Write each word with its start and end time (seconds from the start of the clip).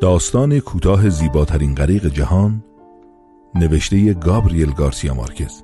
داستان 0.00 0.60
کوتاه 0.60 1.08
زیباترین 1.08 1.74
غریق 1.74 2.06
جهان 2.06 2.64
نوشته 3.54 4.14
گابریل 4.14 4.70
گارسیا 4.70 5.14
مارکز. 5.14 5.62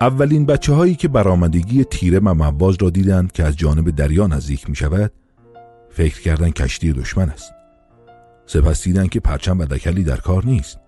اولین 0.00 0.46
بچه 0.46 0.72
هایی 0.72 0.94
که 0.94 1.08
برآمدگی 1.08 1.84
تیره 1.84 2.18
و 2.18 2.34
مواز 2.34 2.76
را 2.80 2.90
دیدند 2.90 3.32
که 3.32 3.44
از 3.44 3.56
جانب 3.56 3.90
دریا 3.90 4.26
نزدیک 4.26 4.70
می 4.70 4.76
شود 4.76 5.12
فکر 5.90 6.20
کردن 6.20 6.50
کشتی 6.50 6.92
دشمن 6.92 7.30
است. 7.30 7.52
سپس 8.46 8.84
دیدند 8.84 9.10
که 9.10 9.20
پرچم 9.20 9.58
و 9.58 9.64
دکلی 9.64 10.04
در 10.04 10.16
کار 10.16 10.46
نیست. 10.46 10.83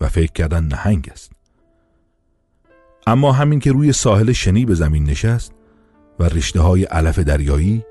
و 0.00 0.08
فکر 0.08 0.32
کردن 0.32 0.64
نهنگ 0.64 1.08
است. 1.12 1.32
اما 3.06 3.32
همین 3.32 3.60
که 3.60 3.72
روی 3.72 3.92
ساحل 3.92 4.32
شنی 4.32 4.64
به 4.64 4.74
زمین 4.74 5.04
نشست 5.04 5.52
و 6.18 6.24
رشته 6.24 6.60
های 6.60 6.84
علف 6.84 7.18
دریایی 7.18 7.84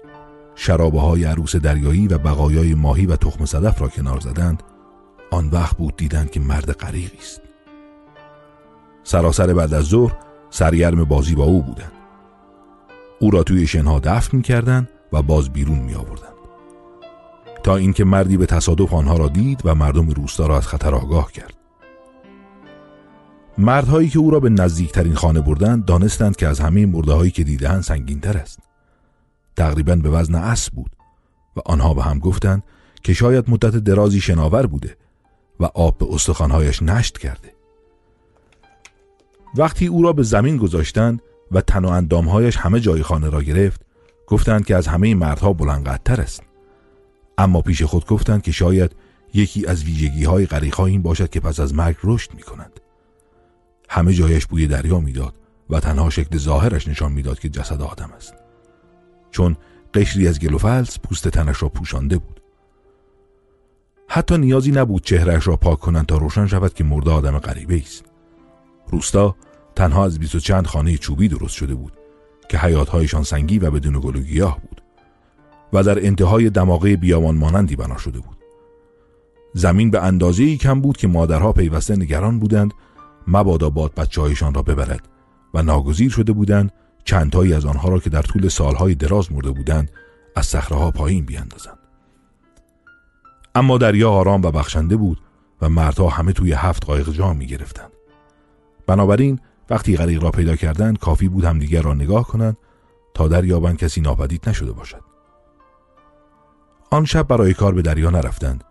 شرابه 0.56 1.00
های 1.00 1.24
عروس 1.24 1.56
دریایی 1.56 2.08
و 2.08 2.18
بقایای 2.18 2.74
ماهی 2.74 3.06
و 3.06 3.16
تخم 3.16 3.46
صدف 3.46 3.82
را 3.82 3.88
کنار 3.88 4.20
زدند 4.20 4.64
آن 5.32 5.50
وقت 5.50 5.78
بود 5.78 5.98
دیدند 5.98 6.32
که 6.32 6.40
مرد 6.40 6.72
غریقی 6.72 7.18
است. 7.18 7.42
سراسر 9.04 9.54
بعد 9.54 9.74
از 9.74 9.86
ظهر 9.86 10.16
سرگرم 10.50 11.04
بازی 11.04 11.36
با 11.36 11.44
او 11.44 11.64
بودند. 11.64 11.92
او 13.20 13.32
را 13.32 13.44
توی 13.44 13.68
شنها 13.68 14.00
دفن 14.00 14.38
می 14.38 14.44
کردن 14.44 14.88
و 15.14 15.22
باز 15.22 15.50
بیرون 15.50 15.80
می 15.80 15.96
آوردن. 15.96 16.30
تا 17.64 17.76
اینکه 17.76 18.04
مردی 18.04 18.38
به 18.38 18.46
تصادف 18.46 18.94
آنها 18.94 19.18
را 19.18 19.28
دید 19.28 19.62
و 19.66 19.76
مردم 19.76 20.10
روستا 20.10 20.48
را 20.48 20.58
از 20.58 20.68
خطر 20.68 20.96
آگاه 20.96 21.32
کرد. 21.32 21.59
مردهایی 23.60 24.10
که 24.10 24.20
او 24.20 24.32
را 24.32 24.40
به 24.40 24.50
نزدیکترین 24.50 25.16
خانه 25.16 25.42
بردند 25.42 25.86
دانستند 25.86 26.36
که 26.36 26.48
از 26.48 26.60
همه 26.60 26.86
مرده 26.86 27.14
هایی 27.14 27.32
که 27.32 27.44
دیدهاند 27.44 27.84
سنگینتر 27.84 28.38
است. 28.38 28.60
تقریبا 29.56 29.96
به 29.96 30.10
وزن 30.10 30.36
اسب 30.36 30.74
بود 30.74 30.92
و 31.56 31.60
آنها 31.66 31.94
به 31.94 32.04
هم 32.04 32.20
گفتند 32.20 32.64
که 33.04 33.14
شاید 33.14 33.50
مدت 33.50 33.76
درازی 33.76 34.22
شناور 34.22 34.66
بوده 34.66 34.98
و 35.60 35.66
آب 35.66 35.98
به 35.98 36.06
استخوانهایش 36.10 36.84
نشت 36.84 37.18
کرده. 37.18 37.54
وقتی 39.56 39.88
او 39.88 40.04
را 40.04 40.14
به 40.14 40.24
زمین 40.24 40.58
گذاشتند 40.58 41.22
و 41.52 41.62
تن 41.62 41.86
و 41.86 41.88
اندامهایش 41.88 42.58
همه 42.58 42.80
جای 42.80 43.04
خانه 43.04 43.30
را 43.30 43.42
گرفت 43.42 43.82
گفتند 44.28 44.66
که 44.66 44.76
از 44.76 44.88
همه 44.88 45.16
مردها 45.16 45.54
بلندقدرتر 45.54 46.22
است. 46.22 46.44
اما 47.38 47.62
پیش 47.62 47.82
خود 47.82 48.06
گفتند 48.06 48.42
که 48.42 48.52
شاید 48.52 48.96
یکی 49.34 49.66
از 49.66 49.84
ویژگی 49.84 50.24
های 50.24 50.48
این 50.78 51.02
باشد 51.02 51.30
که 51.30 51.40
پس 51.40 51.60
از 51.60 51.74
مرگ 51.74 51.96
رشد 52.04 52.34
می 52.34 52.42
کنند. 52.42 52.80
همه 53.90 54.14
جایش 54.14 54.46
بوی 54.46 54.68
دریا 54.68 55.00
می‌داد 55.00 55.34
و 55.70 55.80
تنها 55.80 56.10
شکل 56.10 56.38
ظاهرش 56.38 56.88
نشان 56.88 57.12
می‌داد 57.12 57.40
که 57.40 57.50
جسد 57.50 57.82
آدم 57.82 58.10
است. 58.16 58.34
چون 59.32 59.56
قشری 59.94 60.28
از 60.28 60.40
گل 60.40 60.54
و 60.54 60.58
فلس 60.58 61.00
پوست 61.00 61.28
تنش 61.28 61.64
را 61.64 61.70
پوشانده 61.70 62.18
بود. 62.18 62.42
حتی 64.08 64.38
نیازی 64.38 64.72
نبود 64.72 65.04
چهرش 65.04 65.48
را 65.48 65.56
پاک 65.56 65.80
کنند 65.80 66.06
تا 66.06 66.18
روشن 66.18 66.48
شود 66.48 66.74
که 66.74 66.84
مرده 66.84 67.12
آدم 67.12 67.40
غریبه 67.40 67.78
است. 67.78 68.06
روستا 68.92 69.36
تنها 69.76 70.06
از 70.06 70.20
بیست 70.20 70.36
و 70.36 70.40
چند 70.40 70.68
خانه 70.68 70.98
چوبی 70.98 71.28
درست 71.28 71.56
شده 71.56 71.76
بود 71.76 71.94
که 72.50 72.58
حیاتهایشان 72.58 73.24
سنگی 73.24 73.60
و 73.60 73.72
بدون 73.72 74.00
گل 74.00 74.16
و 74.16 74.20
گیاه 74.20 74.60
بود 74.60 74.82
و 75.74 75.84
در 75.84 76.06
انتهای 76.06 76.50
دماغه 76.50 76.96
بیامان 76.96 77.38
مانندی 77.38 77.76
بنا 77.76 77.98
شده 77.98 78.20
بود. 78.20 78.38
زمین 79.54 79.92
به 79.92 80.04
اندازه 80.04 80.44
ای 80.44 80.58
کم 80.58 80.82
بود 80.82 80.98
که 80.98 81.08
مادرها 81.08 81.52
پیوسته 81.52 81.96
نگران 81.96 82.40
بودند 82.40 82.74
مبادا 83.28 83.70
باد 83.70 83.96
بچه 83.96 84.34
را 84.54 84.62
ببرد 84.62 85.08
و 85.54 85.62
ناگزیر 85.62 86.12
شده 86.12 86.34
بودند 86.34 86.72
چندتایی 87.06 87.54
از 87.54 87.66
آنها 87.66 87.90
را 87.90 88.00
که 88.00 88.10
در 88.10 88.22
طول 88.22 88.48
سالهای 88.48 88.96
دراز 88.96 89.32
مرده 89.32 89.52
بودند 89.52 89.92
از 90.36 90.46
صخره 90.46 90.92
پایین 90.92 91.26
بیاندازند 91.26 91.78
اما 93.56 93.78
دریا 93.78 94.12
آرام 94.12 94.42
و 94.42 94.52
بخشنده 94.52 94.98
بود 94.98 95.22
و 95.62 95.70
مردها 95.70 96.10
همه 96.10 96.34
توی 96.34 96.54
هفت 96.54 96.86
قایق 96.86 97.10
جا 97.10 97.34
می 97.34 97.46
گرفتند 97.46 97.92
بنابراین 98.88 99.40
وقتی 99.70 99.98
غریق 99.98 100.24
را 100.24 100.32
پیدا 100.32 100.56
کردند 100.56 101.00
کافی 101.00 101.28
بود 101.28 101.46
همدیگر 101.46 101.82
را 101.82 101.94
نگاه 101.94 102.28
کنند 102.28 102.58
تا 103.14 103.28
دریابند 103.28 103.78
کسی 103.78 104.02
ناپدید 104.02 104.50
نشده 104.50 104.72
باشد. 104.72 105.02
آن 106.92 107.06
شب 107.06 107.28
برای 107.28 107.54
کار 107.54 107.74
به 107.74 107.82
دریا 107.82 108.10
نرفتند. 108.10 108.64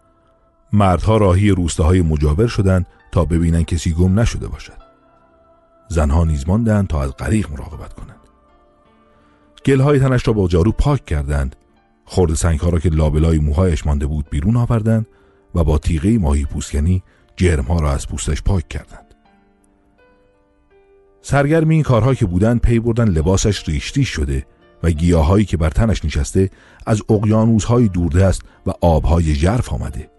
مردها 0.72 1.16
راهی 1.16 1.50
روستاهای 1.50 2.02
مجاور 2.02 2.46
شدند 2.46 2.86
تا 3.18 3.24
ببینند 3.24 3.64
کسی 3.64 3.92
گم 3.92 4.20
نشده 4.20 4.48
باشد. 4.48 4.78
زنها 5.88 6.24
نیز 6.24 6.48
ماندند 6.48 6.86
تا 6.86 7.02
از 7.02 7.16
غریق 7.16 7.50
مراقبت 7.50 7.92
کنند. 7.92 8.20
گلهای 9.64 10.00
تنش 10.00 10.28
را 10.28 10.32
با 10.32 10.48
جارو 10.48 10.72
پاک 10.72 11.04
کردند. 11.04 11.56
خورد 12.04 12.34
سنگها 12.34 12.70
را 12.70 12.78
که 12.78 12.88
لابلای 12.88 13.38
موهایش 13.38 13.86
مانده 13.86 14.06
بود 14.06 14.30
بیرون 14.30 14.56
آوردند 14.56 15.06
و 15.54 15.64
با 15.64 15.78
تیغه 15.78 16.18
ماهی 16.18 16.44
پوستکنی 16.44 17.02
جرمها 17.36 17.80
را 17.80 17.92
از 17.92 18.08
پوستش 18.08 18.42
پاک 18.42 18.68
کردند. 18.68 19.14
سرگرم 21.22 21.68
این 21.68 21.82
کارها 21.82 22.14
که 22.14 22.26
بودند 22.26 22.60
پی 22.60 22.78
بردن 22.78 23.08
لباسش 23.08 23.68
ریشتی 23.68 24.04
شده 24.04 24.46
و 24.82 24.90
گیاهایی 24.90 25.44
که 25.44 25.56
بر 25.56 25.70
تنش 25.70 26.04
نشسته 26.04 26.50
از 26.86 27.02
اقیانوسهای 27.08 27.88
دوردست 27.88 28.42
و 28.66 28.72
آبهای 28.80 29.34
ژرف 29.34 29.72
آمده. 29.72 30.10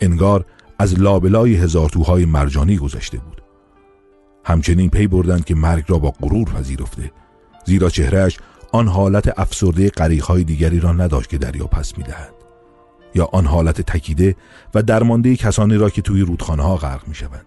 انگار 0.00 0.44
از 0.80 1.00
لابلای 1.00 1.54
هزارتوهای 1.54 2.24
مرجانی 2.24 2.76
گذشته 2.76 3.18
بود 3.18 3.42
همچنین 4.44 4.90
پی 4.90 5.06
بردند 5.06 5.44
که 5.44 5.54
مرگ 5.54 5.84
را 5.88 5.98
با 5.98 6.10
غرور 6.10 6.44
پذیرفته 6.44 7.12
زیرا 7.66 7.88
چهرهش 7.88 8.38
آن 8.72 8.88
حالت 8.88 9.38
افسرده 9.38 9.90
قریخهای 9.90 10.44
دیگری 10.44 10.80
را 10.80 10.92
نداشت 10.92 11.30
که 11.30 11.38
دریا 11.38 11.66
پس 11.66 11.98
می‌دهد 11.98 12.34
یا 13.14 13.28
آن 13.32 13.46
حالت 13.46 13.80
تکیده 13.80 14.36
و 14.74 14.82
درمانده 14.82 15.36
کسانی 15.36 15.76
را 15.76 15.90
که 15.90 16.02
توی 16.02 16.20
رودخانه 16.20 16.62
ها 16.62 16.76
غرق 16.76 17.08
می 17.08 17.14
شوند. 17.14 17.46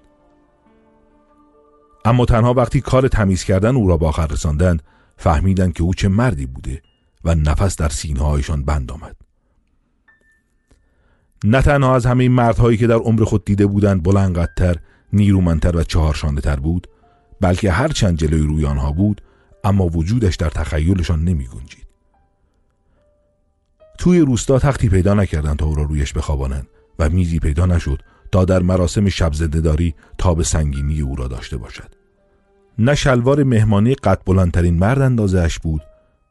اما 2.06 2.26
تنها 2.26 2.54
وقتی 2.54 2.82
کار 2.82 3.08
تمیز 3.08 3.44
کردن 3.44 3.76
او 3.76 3.88
را 3.88 3.98
با 3.98 4.10
آخر 4.10 4.28
رساندند 4.28 4.84
فهمیدند 5.18 5.74
که 5.74 5.84
او 5.84 5.94
چه 5.94 6.08
مردی 6.08 6.46
بوده 6.46 6.82
و 7.24 7.36
نفس 7.36 7.76
در 7.76 7.90
سینه 7.90 8.22
هایشان 8.22 8.64
بند 8.64 8.92
آمد 8.92 9.16
نه 11.44 11.62
تنها 11.62 11.96
از 11.96 12.06
همه 12.06 12.30
مردهایی 12.30 12.78
که 12.78 12.88
در 12.88 12.96
عمر 12.96 13.24
خود 13.24 13.46
دیده 13.46 13.66
بودند 13.66 14.04
بلندقدرتر 14.04 14.76
نیرومندتر 15.14 15.78
و 15.78 15.84
چهارشانده 15.84 16.42
تر 16.42 16.56
بود 16.56 16.88
بلکه 17.42 17.72
هر 17.72 17.88
چند 17.88 18.18
جلوی 18.18 18.48
روی 18.48 18.66
آنها 18.66 18.92
بود 18.92 19.22
اما 19.64 19.86
وجودش 19.86 20.36
در 20.36 20.50
تخیلشان 20.50 21.24
نمی 21.24 21.48
گنجید. 21.48 21.88
توی 23.98 24.20
روستا 24.20 24.60
تختی 24.60 24.90
پیدا 24.90 25.14
نکردند 25.14 25.58
تا 25.58 25.66
او 25.66 25.76
را 25.76 25.84
رویش 25.84 26.14
بخوابانند 26.14 26.68
و 27.00 27.10
میزی 27.10 27.40
پیدا 27.40 27.66
نشد 27.66 28.02
تا 28.32 28.46
در 28.46 28.60
مراسم 28.60 29.10
شب 29.10 29.32
داری 29.32 29.96
تا 30.18 30.34
به 30.34 30.44
سنگینی 30.44 31.02
او 31.02 31.16
را 31.16 31.28
داشته 31.28 31.58
باشد 31.58 31.96
نه 32.80 32.96
شلوار 32.96 33.44
مهمانی 33.44 33.96
قد 33.96 34.22
بلندترین 34.26 34.74
مرد 34.80 35.02
اندازش 35.02 35.60
بود 35.60 35.82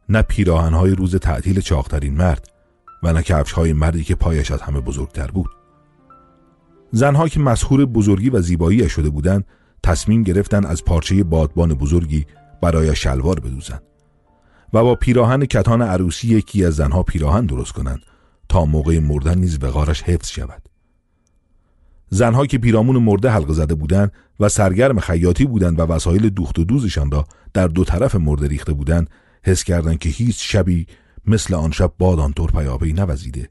نه 0.09 0.23
پیراهنهای 0.23 0.91
روز 0.91 1.17
تعطیل 1.17 1.61
چاقترین 1.61 2.15
مرد 2.15 2.52
و 3.03 3.13
نه 3.13 3.23
کفش 3.23 3.53
های 3.53 3.73
مردی 3.73 4.05
که 4.05 4.15
پایش 4.15 4.51
از 4.51 4.63
همه 4.63 4.81
بزرگتر 4.81 5.27
بود. 5.27 5.51
زنها 6.93 7.29
که 7.29 7.41
مسهور 7.41 7.87
بزرگی 7.87 8.31
و 8.31 8.41
زیبایی 8.41 8.89
شده 8.89 9.11
بودند 9.11 9.45
تصمیم 9.83 10.23
گرفتن 10.23 10.65
از 10.67 10.85
پارچه 10.85 11.25
بادبان 11.25 11.75
بزرگی 11.75 12.27
برای 12.63 12.97
شلوار 12.97 13.41
بدوزند 13.41 13.83
و 14.73 14.83
با 14.83 14.95
پیراهن 14.95 15.45
کتان 15.45 15.83
عروسی 15.83 16.29
یکی 16.29 16.65
از 16.65 16.75
زنها 16.75 17.03
پیراهن 17.03 17.47
درست 17.47 17.73
کنند 17.73 18.01
تا 18.49 18.65
موقع 18.65 18.99
مردن 18.99 19.39
نیز 19.39 19.59
وقارش 19.63 20.03
حفظ 20.03 20.29
شود. 20.29 20.63
زنها 22.11 22.47
که 22.47 22.59
پیرامون 22.59 22.97
مرده 22.97 23.31
حلقه 23.31 23.53
زده 23.53 23.75
بودند 23.75 24.13
و 24.41 24.49
سرگرم 24.49 25.01
خیاطی 25.01 25.45
بودند 25.45 25.81
و 25.81 25.83
وسایل 25.83 26.29
دوخت 26.29 26.59
و 26.59 26.65
دوزشان 26.65 27.11
را 27.11 27.25
در 27.55 27.67
دو 27.67 27.85
طرف 27.85 28.15
مرده 28.15 28.49
ریخته 28.49 28.73
بودند 28.73 29.11
حس 29.45 29.65
کردند 29.65 29.99
که 29.99 30.09
هیچ 30.09 30.53
شبی 30.53 30.87
مثل 31.27 31.55
آن 31.55 31.71
شب 31.71 31.93
باد 31.99 32.19
آنطور 32.19 32.51
پیاپی 32.51 32.93
نوزیده 32.93 33.49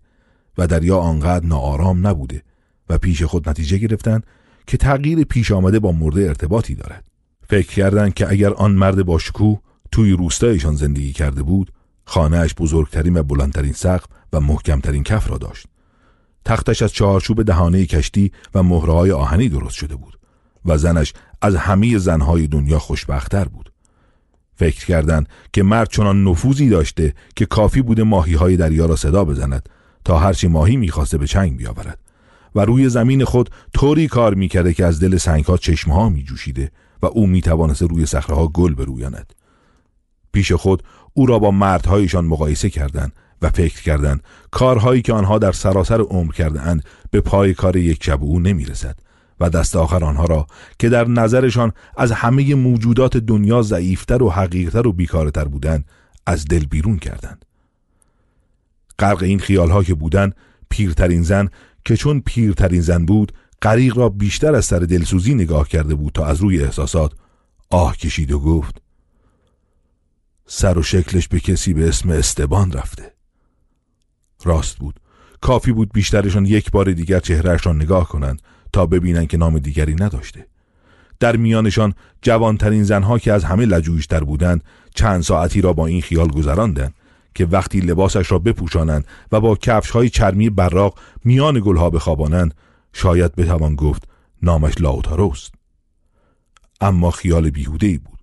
و 0.58 0.68
دریا 0.68 0.98
آنقدر 0.98 1.46
ناآرام 1.46 2.08
نبوده 2.08 2.44
و 2.90 2.98
پیش 2.98 3.24
خود 3.24 3.50
نتیجه 3.50 3.78
گرفتند 3.78 4.24
که 4.68 4.78
تغییر 4.78 5.24
پیش 5.24 5.52
آمده 5.52 5.80
با 5.80 5.92
مرده 5.92 6.22
ارتباطی 6.22 6.76
دارد. 6.76 7.04
فکر 7.48 7.68
کردند 7.68 8.14
که 8.14 8.30
اگر 8.30 8.54
آن 8.54 8.72
مرد 8.72 9.04
با 9.04 9.18
شکوه 9.18 9.60
توی 9.92 10.12
روستایشان 10.12 10.76
زندگی 10.76 11.14
کرده 11.14 11.44
بود 11.44 11.72
خانهاش 12.06 12.56
بزرگترین 12.56 13.18
و 13.18 13.24
بلندترین 13.24 13.74
سقف 13.74 14.06
و 14.34 14.40
محکمترین 14.40 15.04
کف 15.04 15.30
را 15.30 15.38
داشت. 15.38 15.68
تختش 16.46 16.82
از 16.82 16.94
چهارچوب 16.94 17.44
دهانه 17.44 17.86
کشتی 17.86 18.32
و 18.56 18.64
مهرهای 18.64 19.12
آهنی 19.12 19.50
درست 19.50 19.76
شده 19.76 19.96
بود 19.96 20.20
و 20.66 20.78
زنش 20.78 21.14
از 21.42 21.56
همه 21.56 21.98
زنهای 21.98 22.48
دنیا 22.48 22.80
خوشبختتر 22.80 23.46
بود. 23.46 23.71
فکر 24.62 24.86
کردند 24.86 25.30
که 25.54 25.64
مرد 25.64 25.90
چنان 25.90 26.24
نفوذی 26.24 26.70
داشته 26.70 27.14
که 27.36 27.46
کافی 27.46 27.82
بوده 27.82 28.04
ماهی 28.04 28.34
های 28.34 28.58
دریا 28.58 28.86
را 28.86 28.96
صدا 28.96 29.26
بزند 29.26 29.70
تا 30.06 30.20
هرچی 30.20 30.48
ماهی 30.48 30.78
می‌خواسته 30.78 31.18
به 31.18 31.28
چنگ 31.28 31.58
بیاورد. 31.58 32.00
و 32.56 32.66
روی 32.66 32.90
زمین 32.90 33.26
خود 33.26 33.50
طوری 33.74 34.08
کار 34.08 34.34
می‌کرده 34.34 34.74
که 34.74 34.86
از 34.86 35.00
دل 35.00 35.18
چشمه 35.62 35.94
ها 35.94 36.10
می 36.10 36.24
جوشیده 36.24 36.72
و 37.02 37.06
او 37.06 37.28
می 37.28 37.42
توانست 37.42 37.82
روی 37.82 38.06
ها 38.30 38.48
گل 38.48 38.74
برویاند. 38.74 39.34
پیش 40.32 40.52
خود 40.52 40.84
او 41.14 41.26
را 41.26 41.40
با 41.40 41.52
مردهایشان 41.52 42.26
مقایسه 42.26 42.70
کردند 42.70 43.12
و 43.42 43.50
فکر 43.50 43.82
کردند 43.82 44.24
کارهایی 44.52 45.02
که 45.02 45.14
آنها 45.14 45.40
در 45.40 45.52
سراسر 45.52 46.02
عمر 46.02 46.34
کرده 46.34 46.62
اند 46.62 46.84
به 47.12 47.22
پای 47.22 47.54
کار 47.54 47.78
یک 47.78 48.04
شب 48.04 48.24
او 48.24 48.40
نمی 48.40 48.66
رسد 48.66 48.96
و 49.42 49.50
دست 49.50 49.76
آخر 49.76 50.06
آنها 50.06 50.26
را 50.26 50.48
که 50.80 50.90
در 50.90 51.08
نظرشان 51.08 51.72
از 51.98 52.12
همه 52.12 52.56
موجودات 52.56 53.18
دنیا 53.18 53.62
ضعیفتر 53.62 54.24
و 54.24 54.30
حقیقتر 54.30 54.88
و 54.88 54.94
بیکارتر 54.94 55.46
بودند 55.46 55.86
از 56.26 56.46
دل 56.46 56.66
بیرون 56.66 56.98
کردند. 56.98 57.46
غرق 59.00 59.24
این 59.24 59.40
خیالها 59.40 59.84
که 59.84 59.94
بودند 59.94 60.36
پیرترین 60.70 61.24
زن 61.24 61.50
که 61.86 61.98
چون 61.98 62.22
پیرترین 62.26 62.82
زن 62.82 63.06
بود 63.06 63.32
غریق 63.62 63.98
را 63.98 64.10
بیشتر 64.10 64.56
از 64.56 64.66
سر 64.66 64.80
دلسوزی 64.80 65.34
نگاه 65.34 65.68
کرده 65.68 65.96
بود 65.96 66.14
تا 66.14 66.26
از 66.26 66.42
روی 66.42 66.64
احساسات 66.64 67.12
آه 67.70 67.98
کشید 67.98 68.32
و 68.32 68.40
گفت 68.40 68.82
سر 70.46 70.78
و 70.78 70.84
شکلش 70.84 71.28
به 71.28 71.40
کسی 71.40 71.74
به 71.74 71.90
اسم 71.90 72.10
استبان 72.10 72.72
رفته. 72.72 73.14
راست 74.44 74.78
بود. 74.78 75.00
کافی 75.42 75.72
بود 75.72 75.94
بیشترشان 75.94 76.46
یک 76.46 76.72
بار 76.72 76.92
دیگر 76.92 77.20
چهرهش 77.20 77.66
را 77.66 77.74
نگاه 77.74 78.08
کنند. 78.08 78.42
تا 78.74 78.86
ببینند 78.86 79.28
که 79.28 79.38
نام 79.38 79.60
دیگری 79.60 79.96
نداشته. 79.96 80.48
در 81.20 81.36
میانشان 81.36 81.94
جوانترین 82.22 82.84
زنها 82.84 83.20
که 83.20 83.34
از 83.34 83.44
همه 83.44 83.66
لجویشتر 83.66 84.24
بودند 84.24 84.64
چند 84.96 85.22
ساعتی 85.22 85.62
را 85.62 85.74
با 85.74 85.88
این 85.88 86.02
خیال 86.02 86.28
گذراندند 86.28 86.94
که 87.36 87.46
وقتی 87.46 87.80
لباسش 87.80 88.32
را 88.32 88.40
بپوشانند 88.40 89.06
و 89.32 89.40
با 89.40 89.56
کفش 89.56 89.90
های 89.90 90.10
چرمی 90.10 90.50
براق 90.50 91.00
میان 91.26 91.62
گلها 91.66 91.90
بخوابانند 91.90 92.54
شاید 92.94 93.36
بتوان 93.36 93.76
گفت 93.76 94.08
نامش 94.42 94.82
لاوتاروست. 94.82 95.54
اما 96.82 97.12
خیال 97.12 97.50
بیهوده 97.50 97.88
ای 97.88 97.98
بود. 97.98 98.20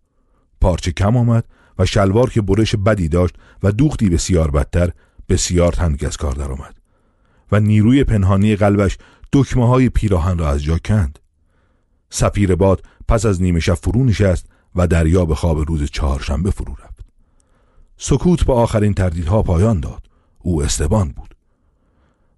پارچه 0.60 0.92
کم 0.92 1.16
آمد 1.16 1.44
و 1.78 1.86
شلوار 1.86 2.30
که 2.30 2.42
برش 2.42 2.74
بدی 2.76 3.08
داشت 3.08 3.34
و 3.62 3.72
دوختی 3.72 4.08
بسیار 4.08 4.50
بدتر 4.50 4.90
بسیار 5.28 5.72
تنگ 5.72 6.04
از 6.04 6.16
کار 6.16 6.32
درآمد 6.32 6.74
و 7.52 7.60
نیروی 7.60 8.04
پنهانی 8.04 8.56
قلبش 8.56 8.98
دکمه 9.32 9.66
های 9.66 9.88
پیراهن 9.88 10.38
را 10.38 10.50
از 10.50 10.62
جا 10.62 10.78
کند. 10.78 11.18
سفیر 12.10 12.54
باد 12.54 12.82
پس 13.08 13.26
از 13.26 13.42
نیمه 13.42 13.60
شب 13.60 13.74
فرو 13.74 14.04
نشست 14.04 14.46
و 14.74 14.86
دریا 14.86 15.24
به 15.24 15.34
خواب 15.34 15.58
روز 15.58 15.84
چهارشنبه 15.84 16.50
فرو 16.50 16.72
رفت. 16.72 17.04
سکوت 17.96 18.44
با 18.44 18.54
آخرین 18.54 18.94
تردیدها 18.94 19.42
پایان 19.42 19.80
داد. 19.80 20.02
او 20.38 20.62
استبان 20.62 21.08
بود. 21.08 21.34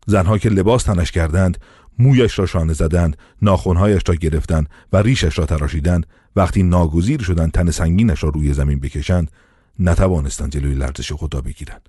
زنها 0.06 0.38
که 0.38 0.48
لباس 0.48 0.82
تنش 0.82 1.10
کردند 1.10 1.58
مویش 1.98 2.38
را 2.38 2.46
شانه 2.46 2.72
زدند 2.72 3.16
ناخونهایش 3.42 4.02
را 4.06 4.14
گرفتند 4.14 4.68
و 4.92 4.96
ریشش 4.96 5.38
را 5.38 5.46
تراشیدند. 5.46 6.06
وقتی 6.36 6.62
ناگزیر 6.62 7.22
شدند 7.22 7.52
تن 7.52 7.70
سنگینش 7.70 8.24
را 8.24 8.30
روی 8.30 8.54
زمین 8.54 8.80
بکشند 8.80 9.30
نتوانستند 9.78 10.52
جلوی 10.52 10.74
لرزش 10.74 11.12
خود 11.12 11.34
را 11.34 11.40
بگیرند. 11.40 11.88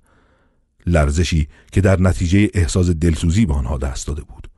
لرزشی 0.86 1.48
که 1.72 1.80
در 1.80 2.00
نتیجه 2.00 2.50
احساس 2.54 2.90
دلسوزی 2.90 3.46
به 3.46 3.54
آنها 3.54 3.78
دست 3.78 4.06
داده 4.06 4.22
بود. 4.22 4.51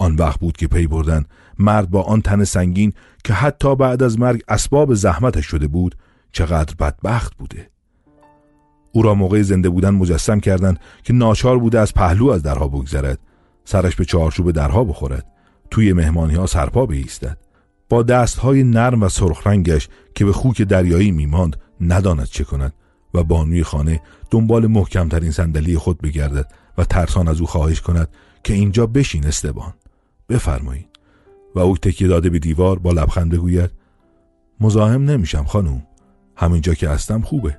آن 0.00 0.14
وقت 0.14 0.40
بود 0.40 0.56
که 0.56 0.68
پی 0.68 0.86
بردن. 0.86 1.24
مرد 1.58 1.90
با 1.90 2.02
آن 2.02 2.22
تن 2.22 2.44
سنگین 2.44 2.92
که 3.24 3.32
حتی 3.32 3.76
بعد 3.76 4.02
از 4.02 4.18
مرگ 4.18 4.42
اسباب 4.48 4.94
زحمتش 4.94 5.46
شده 5.46 5.66
بود 5.66 5.94
چقدر 6.32 6.74
بدبخت 6.74 7.36
بوده. 7.36 7.70
او 8.92 9.02
را 9.02 9.14
موقع 9.14 9.42
زنده 9.42 9.68
بودن 9.68 9.90
مجسم 9.90 10.40
کردند 10.40 10.80
که 11.04 11.12
ناچار 11.12 11.58
بوده 11.58 11.80
از 11.80 11.94
پهلو 11.94 12.30
از 12.30 12.42
درها 12.42 12.68
بگذرد. 12.68 13.18
سرش 13.64 13.96
به 13.96 14.04
چارچوب 14.04 14.50
درها 14.50 14.84
بخورد. 14.84 15.26
توی 15.70 15.92
مهمانی 15.92 16.34
ها 16.34 16.46
سرپا 16.46 16.86
بیستد 16.86 17.38
با 17.88 18.02
دستهای 18.02 18.62
نرم 18.62 19.02
و 19.02 19.08
سرخرنگش 19.08 19.88
که 20.14 20.24
به 20.24 20.32
خوک 20.32 20.62
دریایی 20.62 21.10
میماند 21.10 21.56
نداند 21.80 22.26
چه 22.26 22.44
کند 22.44 22.72
و 23.14 23.24
بانوی 23.24 23.62
خانه 23.62 24.00
دنبال 24.30 24.66
محکمترین 24.66 25.30
صندلی 25.30 25.78
خود 25.78 26.00
بگردد 26.00 26.52
و 26.78 26.84
ترسان 26.84 27.28
از 27.28 27.40
او 27.40 27.46
خواهش 27.46 27.80
کند 27.80 28.08
که 28.44 28.54
اینجا 28.54 28.86
بشین 28.86 29.26
استبان. 29.26 29.74
بفرمایید 30.30 30.88
و 31.54 31.58
او 31.58 31.76
تکیه 31.76 32.08
داده 32.08 32.30
به 32.30 32.38
دیوار 32.38 32.78
با 32.78 32.92
لبخند 32.92 33.32
بگوید 33.32 33.70
مزاحم 34.60 35.04
نمیشم 35.10 35.44
خانوم. 35.44 35.82
همینجا 36.36 36.74
که 36.74 36.88
هستم 36.88 37.20
خوبه. 37.20 37.56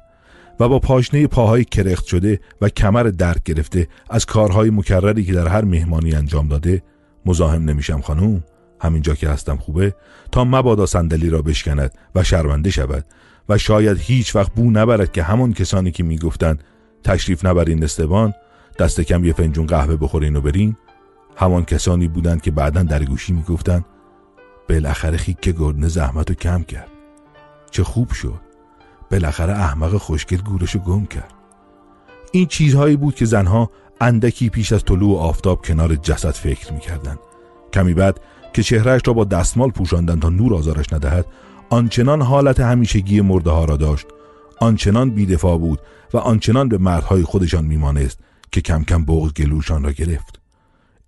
و 0.59 0.69
با 0.69 0.79
پاشنه 0.79 1.27
پاهای 1.27 1.63
کرخت 1.63 2.05
شده 2.05 2.39
و 2.61 2.69
کمر 2.69 3.03
درد 3.03 3.43
گرفته 3.43 3.87
از 4.09 4.25
کارهای 4.25 4.69
مکرری 4.69 5.23
که 5.23 5.33
در 5.33 5.47
هر 5.47 5.65
مهمانی 5.65 6.13
انجام 6.13 6.47
داده 6.47 6.83
مزاحم 7.25 7.69
نمیشم 7.69 8.01
خانوم. 8.01 8.43
همینجا 8.81 9.15
که 9.15 9.29
هستم 9.29 9.55
خوبه 9.55 9.95
تا 10.31 10.43
مبادا 10.43 10.85
صندلی 10.85 11.29
را 11.29 11.41
بشکند 11.41 11.93
و 12.15 12.23
شرمنده 12.23 12.69
شود. 12.69 13.05
و 13.49 13.57
شاید 13.57 13.97
هیچ 13.97 14.35
وقت 14.35 14.51
بو 14.53 14.71
نبرد 14.71 15.11
که 15.11 15.23
همون 15.23 15.53
کسانی 15.53 15.91
که 15.91 16.03
می‌گفتند 16.03 16.63
تشریف 17.03 17.45
نبرین 17.45 17.83
استبان 17.83 18.33
دست 18.79 19.01
کم 19.01 19.25
یه 19.25 19.33
فنجون 19.33 19.65
قهوه 19.65 19.95
بخورین 19.95 20.35
و 20.35 20.41
برین. 20.41 20.75
همان 21.41 21.65
کسانی 21.65 22.07
بودند 22.07 22.41
که 22.41 22.51
بعدا 22.51 22.83
در 22.83 23.03
گوشی 23.03 23.33
می‌گفتند 23.33 23.85
بالاخره 24.69 25.17
خیک 25.17 25.39
گردنه 25.39 25.87
زحمت 25.87 26.29
رو 26.29 26.35
کم 26.35 26.63
کرد. 26.63 26.87
چه 27.71 27.83
خوب 27.83 28.11
شد. 28.11 28.41
بالاخره 29.11 29.53
احمق 29.53 29.97
خوشگل 29.97 30.37
گورشو 30.37 30.79
گم 30.79 31.05
کرد. 31.05 31.33
این 32.31 32.45
چیزهایی 32.45 32.95
بود 32.95 33.15
که 33.15 33.25
زنها 33.25 33.69
اندکی 34.01 34.49
پیش 34.49 34.73
از 34.73 34.83
طلوع 34.83 35.19
آفتاب 35.19 35.65
کنار 35.65 35.95
جسد 35.95 36.31
فکر 36.31 36.73
می‌کردند. 36.73 37.19
کمی 37.73 37.93
بعد 37.93 38.19
که 38.53 38.63
چهرهش 38.63 39.01
را 39.05 39.13
با 39.13 39.23
دستمال 39.23 39.69
پوشاندن 39.69 40.19
تا 40.19 40.29
نور 40.29 40.53
آزارش 40.53 40.93
ندهد 40.93 41.25
آنچنان 41.69 42.21
حالت 42.21 42.59
همیشگی 42.59 43.21
مرده 43.21 43.49
ها 43.49 43.65
را 43.65 43.77
داشت. 43.77 44.07
آنچنان 44.59 45.09
بیدفاع 45.09 45.57
بود 45.57 45.79
و 46.13 46.17
آنچنان 46.17 46.69
به 46.69 46.77
مردهای 46.77 47.23
خودشان 47.23 47.65
میمانست 47.65 48.19
که 48.51 48.61
کم 48.61 48.83
کم 48.83 49.05
بغض 49.05 49.33
گلوشان 49.33 49.83
را 49.83 49.91
گرفت. 49.91 50.40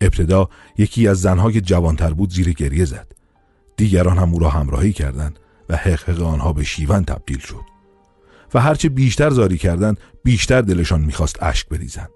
ابتدا 0.02 0.50
یکی 0.78 1.08
از 1.08 1.22
زنها 1.22 1.52
که 1.52 1.62
جوانتر 1.62 2.14
بود 2.14 2.34
زیر 2.34 2.54
گریه 2.54 2.86
زد. 2.86 3.12
دیگران 3.78 4.18
هم 4.18 4.34
او 4.34 4.40
را 4.40 4.50
همراهی 4.50 4.94
کردند 4.94 5.40
و 5.70 5.76
حقحق 5.76 6.22
آنها 6.22 6.54
به 6.54 6.64
شیون 6.64 7.06
تبدیل 7.06 7.40
شد. 7.40 7.74
و 8.54 8.60
هرچه 8.62 8.90
بیشتر 8.90 9.30
زاری 9.30 9.58
کردند 9.58 9.98
بیشتر 10.24 10.62
دلشان 10.62 11.02
می‌خواست 11.02 11.44
اشک 11.44 11.70
بریزند. 11.70 12.10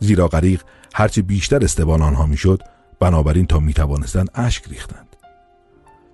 زیرا 0.00 0.28
غریق 0.28 0.62
هرچه 0.94 1.22
بیشتر 1.22 1.64
استبان 1.64 2.02
آنها 2.02 2.26
می‌شد 2.26 2.62
بنابراین 3.00 3.46
تا 3.46 3.60
می‌توانستند 3.60 4.30
اشک 4.34 4.68
ریختند. 4.68 5.16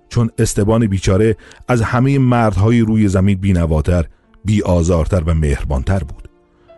چون 0.09 0.29
استبان 0.37 0.87
بیچاره 0.87 1.37
از 1.67 1.81
همه 1.81 2.19
مردهای 2.19 2.79
روی 2.79 3.07
زمین 3.07 3.37
بینواتر 3.37 4.05
بیآزارتر 4.45 5.23
و 5.25 5.33
مهربانتر 5.33 5.99
بود. 5.99 6.29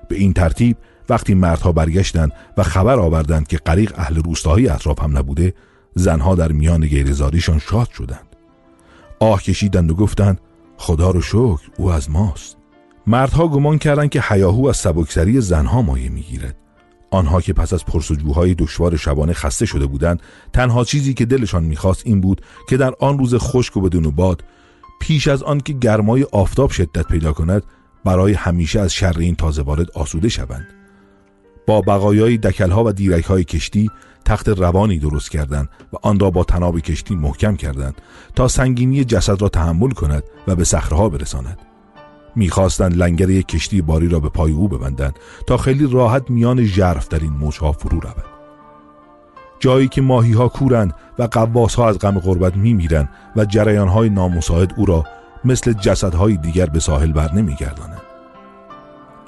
به 0.09 0.15
این 0.15 0.33
ترتیب 0.33 0.77
وقتی 1.09 1.33
مردها 1.33 1.71
برگشتند 1.71 2.31
و 2.57 2.63
خبر 2.63 2.99
آوردند 2.99 3.47
که 3.47 3.57
غریق 3.57 3.93
اهل 3.95 4.15
روستاهای 4.15 4.67
اطراف 4.67 5.01
هم 5.01 5.17
نبوده 5.17 5.53
زنها 5.95 6.35
در 6.35 6.51
میان 6.51 6.85
گیرزاریشان 6.85 7.59
شاد 7.59 7.89
شدند. 7.89 8.35
آه 9.19 9.43
کشیدند 9.43 9.91
و 9.91 9.95
گفتند 9.95 10.39
خدا 10.77 11.11
رو 11.11 11.21
شکر 11.21 11.69
او 11.77 11.91
از 11.91 12.09
ماست. 12.09 12.57
مردها 13.07 13.47
گمان 13.47 13.77
کردند 13.77 14.09
که 14.09 14.21
حیاهو 14.21 14.67
از 14.67 14.77
سبکسری 14.77 15.41
زنها 15.41 15.81
مایه 15.81 16.09
می‌گیرد. 16.09 16.55
آنها 17.11 17.41
که 17.41 17.53
پس 17.53 17.73
از 17.73 17.85
پرسجوهای 17.85 18.55
دشوار 18.55 18.97
شبانه 18.97 19.33
خسته 19.33 19.65
شده 19.65 19.85
بودند 19.85 20.21
تنها 20.53 20.83
چیزی 20.83 21.13
که 21.13 21.25
دلشان 21.25 21.63
می‌خواست 21.63 22.01
این 22.05 22.21
بود 22.21 22.41
که 22.69 22.77
در 22.77 22.93
آن 22.99 23.19
روز 23.19 23.35
خشک 23.35 23.77
و 23.77 23.81
بدون 23.81 24.09
باد 24.09 24.43
پیش 25.01 25.27
از 25.27 25.43
آن 25.43 25.59
که 25.59 25.73
گرمای 25.73 26.23
آفتاب 26.23 26.69
شدت 26.69 27.07
پیدا 27.07 27.33
کند 27.33 27.63
برای 28.05 28.33
همیشه 28.33 28.79
از 28.79 28.93
شر 28.93 29.19
این 29.19 29.35
تازه 29.35 29.61
وارد 29.61 29.91
آسوده 29.91 30.29
شوند. 30.29 30.78
با 31.69 31.81
بقایای 31.81 32.37
دکلها 32.37 32.83
و 32.83 32.91
دیرکهای 32.91 33.43
کشتی 33.43 33.91
تخت 34.25 34.49
روانی 34.49 34.99
درست 34.99 35.31
کردند 35.31 35.69
و 35.93 35.97
آن 36.01 36.19
را 36.19 36.31
با 36.31 36.43
تناب 36.43 36.79
کشتی 36.79 37.15
محکم 37.15 37.55
کردند 37.55 38.01
تا 38.35 38.47
سنگینی 38.47 39.03
جسد 39.03 39.41
را 39.41 39.49
تحمل 39.49 39.91
کند 39.91 40.23
و 40.47 40.55
به 40.55 40.63
صخرهها 40.63 41.09
برساند. 41.09 41.59
می‌خواستند 42.35 42.95
لنگر 42.95 43.29
یک 43.29 43.47
کشتی 43.47 43.81
باری 43.81 44.07
را 44.07 44.19
به 44.19 44.29
پای 44.29 44.51
او 44.51 44.67
ببندند 44.67 45.15
تا 45.47 45.57
خیلی 45.57 45.87
راحت 45.91 46.29
میان 46.29 46.63
ژرف 46.63 47.07
در 47.07 47.19
این 47.19 47.33
موجها 47.33 47.71
فرو 47.71 47.99
رود. 47.99 48.25
جایی 49.59 49.87
که 49.87 50.01
ماهی 50.01 50.33
ها 50.33 50.47
کورند 50.47 50.93
و 51.19 51.23
قواس 51.23 51.75
ها 51.75 51.89
از 51.89 51.99
غم 51.99 52.19
غربت 52.19 52.57
میمیرند 52.57 53.09
و 53.35 53.45
جریان 53.45 53.87
های 53.87 54.09
نامساعد 54.09 54.73
او 54.77 54.85
را 54.85 55.03
مثل 55.45 55.73
جسدهای 55.73 56.37
دیگر 56.37 56.65
به 56.65 56.79
ساحل 56.79 57.11
بر 57.11 57.33
نمیگردانند. 57.33 58.01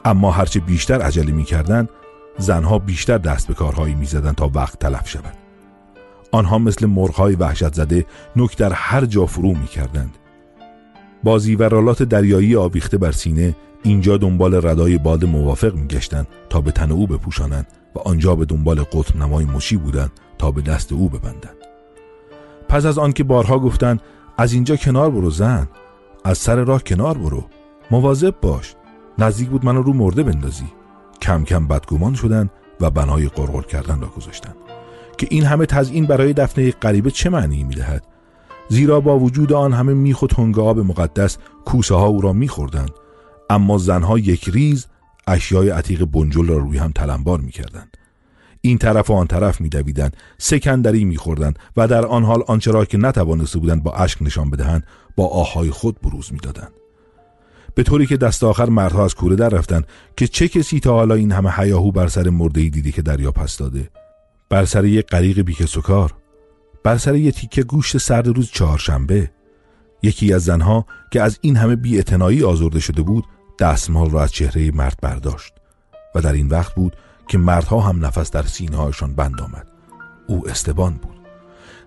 اما 0.05 0.31
هرچه 0.31 0.59
بیشتر 0.59 1.01
عجله 1.01 1.31
می‌کردند 1.31 1.89
زنها 2.37 2.79
بیشتر 2.79 3.17
دست 3.17 3.47
به 3.47 3.53
کارهایی 3.53 3.95
می‌زدند 3.95 4.35
تا 4.35 4.51
وقت 4.53 4.79
تلف 4.79 5.09
شود. 5.09 5.33
آنها 6.31 6.57
مثل 6.57 6.85
مرغهای 6.85 7.35
وحشت 7.35 7.73
زده 7.73 8.05
نک 8.35 8.57
در 8.57 8.73
هر 8.73 9.05
جا 9.05 9.25
فرو 9.25 9.53
می‌کردند. 9.53 10.17
با 11.23 11.37
زیورالات 11.39 12.03
دریایی 12.03 12.55
آویخته 12.55 12.97
بر 12.97 13.11
سینه 13.11 13.55
اینجا 13.83 14.17
دنبال 14.17 14.67
ردای 14.67 14.97
باد 14.97 15.25
موافق 15.25 15.75
میگشتند 15.75 16.27
تا 16.49 16.61
به 16.61 16.71
تن 16.71 16.91
او 16.91 17.07
بپوشانند 17.07 17.67
و 17.95 17.99
آنجا 17.99 18.35
به 18.35 18.45
دنبال 18.45 18.83
قطب 18.83 19.17
نمای 19.17 19.45
مشی 19.45 19.77
بودند 19.77 20.11
تا 20.37 20.51
به 20.51 20.61
دست 20.61 20.91
او 20.91 21.09
ببندند. 21.09 21.57
پس 22.69 22.85
از 22.85 22.97
آنکه 22.97 23.23
بارها 23.23 23.59
گفتند 23.59 24.01
از 24.37 24.53
اینجا 24.53 24.75
کنار 24.75 25.09
برو 25.09 25.29
زن 25.29 25.67
از 26.25 26.37
سر 26.37 26.55
راه 26.55 26.83
کنار 26.83 27.17
برو 27.17 27.43
مواظب 27.91 28.35
باش 28.41 28.75
نزدیک 29.17 29.49
بود 29.49 29.65
منو 29.65 29.81
رو 29.81 29.93
مرده 29.93 30.23
بندازی. 30.23 30.65
کم 31.21 31.43
کم 31.43 31.67
بدگمان 31.67 32.13
شدند 32.13 32.51
و 32.81 32.89
بنای 32.89 33.27
قرقر 33.27 33.61
کردن 33.61 34.01
را 34.01 34.07
گذاشتند 34.07 34.55
که 35.17 35.27
این 35.29 35.45
همه 35.45 35.65
تزیین 35.65 36.05
برای 36.05 36.33
دفنه 36.33 36.71
غریبه 36.71 37.11
چه 37.11 37.29
معنی 37.29 37.63
می‌دهد؟ 37.63 38.03
زیرا 38.69 38.99
با 38.99 39.19
وجود 39.19 39.53
آن 39.53 39.73
همه 39.73 39.93
میخ 39.93 40.21
و 40.21 40.27
تنگ 40.27 40.59
آب 40.59 40.79
مقدس 40.79 41.37
کوسه 41.65 41.95
ها 41.95 42.05
او 42.05 42.21
را 42.21 42.33
میخوردند. 42.33 42.91
اما 43.49 43.77
زنها 43.77 44.19
یک 44.19 44.49
ریز 44.49 44.87
اشیای 45.27 45.69
عتیق 45.69 46.05
بنجل 46.05 46.47
را 46.47 46.57
روی 46.57 46.77
هم 46.77 46.91
تلمبار 46.91 47.39
می‌کردند. 47.39 47.97
این 48.61 48.77
طرف 48.77 49.09
و 49.09 49.13
آن 49.13 49.27
طرف 49.27 49.61
میدویدند 49.61 50.17
سکندری 50.37 51.05
میخوردند 51.05 51.59
و 51.77 51.87
در 51.87 52.05
آن 52.05 52.23
حال 52.23 52.43
آنچه 52.47 52.71
را 52.71 52.85
که 52.85 52.97
نتوانسته 52.97 53.59
بودند 53.59 53.83
با 53.83 53.93
اشک 53.93 54.21
نشان 54.21 54.49
بدهند 54.49 54.83
با 55.15 55.27
آهای 55.27 55.69
خود 55.69 56.01
بروز 56.01 56.33
می‌دادند. 56.33 56.80
به 57.75 57.83
طوری 57.83 58.05
که 58.05 58.17
دست 58.17 58.43
آخر 58.43 58.69
مردها 58.69 59.05
از 59.05 59.15
کوره 59.15 59.35
در 59.35 59.49
رفتند 59.49 59.87
که 60.17 60.27
چه 60.27 60.47
کسی 60.47 60.79
تا 60.79 60.93
حالا 60.93 61.15
این 61.15 61.31
همه 61.31 61.49
حیاهو 61.49 61.91
بر 61.91 62.07
سر 62.07 62.29
مرده 62.29 62.69
دیدی 62.69 62.91
که 62.91 63.01
دریا 63.01 63.31
پس 63.31 63.57
داده؟ 63.57 63.89
بر 64.49 64.65
سر 64.65 64.85
یک 64.85 65.07
غریق 65.07 65.41
بیک 65.41 65.65
سکار 65.65 66.13
بر 66.83 66.97
سر 66.97 67.15
یک 67.15 67.35
تیکه 67.35 67.63
گوشت 67.63 67.97
سرد 67.97 68.27
روز 68.27 68.51
چهارشنبه. 68.51 69.31
یکی 70.03 70.33
از 70.33 70.43
زنها 70.43 70.85
که 71.11 71.21
از 71.21 71.39
این 71.41 71.57
همه 71.57 71.75
بی 71.75 72.03
آزرده 72.43 72.79
شده 72.79 73.01
بود 73.01 73.25
دستمال 73.59 74.09
را 74.09 74.23
از 74.23 74.31
چهره 74.31 74.71
مرد 74.71 74.97
برداشت 75.01 75.53
و 76.15 76.21
در 76.21 76.33
این 76.33 76.47
وقت 76.47 76.75
بود 76.75 76.95
که 77.27 77.37
مردها 77.37 77.79
هم 77.79 78.05
نفس 78.05 78.31
در 78.31 78.43
سینه 78.43 78.77
هایشان 78.77 79.13
بند 79.13 79.41
آمد. 79.41 79.67
او 80.27 80.49
استبان 80.49 80.93
بود. 80.93 81.17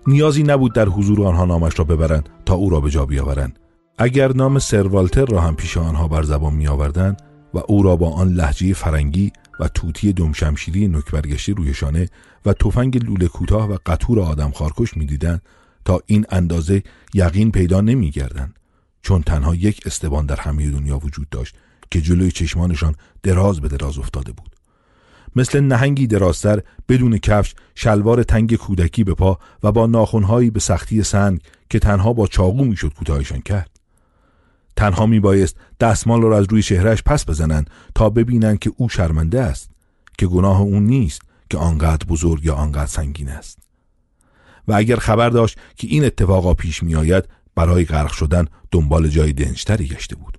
نیازی 0.07 0.43
نبود 0.43 0.73
در 0.73 0.85
حضور 0.85 1.27
آنها 1.27 1.45
نامش 1.45 1.79
را 1.79 1.85
ببرند 1.85 2.29
تا 2.45 2.53
او 2.53 2.69
را 2.69 2.79
به 2.79 2.89
جا 2.89 3.05
بیاورند. 3.05 3.59
اگر 3.97 4.33
نام 4.33 4.59
سروالتر 4.59 5.25
را 5.25 5.41
هم 5.41 5.55
پیش 5.55 5.77
آنها 5.77 6.07
بر 6.07 6.23
زبان 6.23 6.53
می 6.53 6.67
آوردند 6.67 7.21
و 7.53 7.61
او 7.67 7.83
را 7.83 7.95
با 7.95 8.11
آن 8.11 8.33
لحجه 8.33 8.73
فرنگی 8.73 9.31
و 9.59 9.67
توتی 9.67 10.13
دمشمشیری 10.13 10.87
نکبرگشتی 10.87 11.53
روی 11.53 11.73
شانه 11.73 12.09
و 12.45 12.53
تفنگ 12.53 13.05
لوله 13.05 13.27
کوتاه 13.27 13.69
و 13.69 13.77
قطور 13.85 14.19
آدم 14.19 14.51
خارکش 14.51 14.97
می‌دیدند 14.97 15.41
تا 15.85 15.99
این 16.05 16.25
اندازه 16.29 16.83
یقین 17.13 17.51
پیدا 17.51 17.81
نمیگردند 17.81 18.55
چون 19.01 19.21
تنها 19.21 19.55
یک 19.55 19.81
استبان 19.85 20.25
در 20.25 20.39
همه 20.39 20.71
دنیا 20.71 20.97
وجود 20.97 21.29
داشت 21.29 21.55
که 21.91 22.01
جلوی 22.01 22.31
چشمانشان 22.31 22.95
دراز 23.23 23.61
به 23.61 23.67
دراز 23.67 23.97
افتاده 23.99 24.31
بود. 24.31 24.55
مثل 25.35 25.59
نهنگی 25.59 26.07
درازتر 26.07 26.59
بدون 26.89 27.17
کفش 27.17 27.55
شلوار 27.75 28.23
تنگ 28.23 28.55
کودکی 28.55 29.03
به 29.03 29.13
پا 29.13 29.39
و 29.63 29.71
با 29.71 29.87
ناخونهایی 29.87 30.49
به 30.49 30.59
سختی 30.59 31.03
سنگ 31.03 31.41
که 31.69 31.79
تنها 31.79 32.13
با 32.13 32.27
چاقو 32.27 32.65
می‌شد 32.65 32.93
کوتاهشان 32.93 33.41
کرد. 33.41 33.74
تنها 34.75 35.05
می 35.05 35.19
بایست 35.19 35.57
دستمال 35.79 36.21
را 36.21 36.37
از 36.37 36.45
روی 36.49 36.61
شهرش 36.61 37.03
پس 37.03 37.29
بزنند 37.29 37.69
تا 37.95 38.09
ببینند 38.09 38.59
که 38.59 38.71
او 38.77 38.89
شرمنده 38.89 39.41
است 39.41 39.69
که 40.17 40.27
گناه 40.27 40.61
او 40.61 40.79
نیست 40.79 41.21
که 41.49 41.57
آنقدر 41.57 42.05
بزرگ 42.05 42.45
یا 42.45 42.55
آنقدر 42.55 42.85
سنگین 42.85 43.29
است. 43.29 43.59
و 44.67 44.73
اگر 44.73 44.95
خبر 44.95 45.29
داشت 45.29 45.57
که 45.75 45.87
این 45.87 46.05
اتفاقا 46.05 46.53
پیش 46.53 46.83
می 46.83 46.95
آید 46.95 47.23
برای 47.55 47.85
غرق 47.85 48.11
شدن 48.11 48.47
دنبال 48.71 49.07
جای 49.07 49.33
دنجتری 49.33 49.87
گشته 49.87 50.15
بود. 50.15 50.37